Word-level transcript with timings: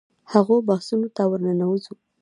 هغو 0.31 0.55
بحثونو 0.67 1.07
ته 1.15 1.21
ورننوځو. 1.29 1.93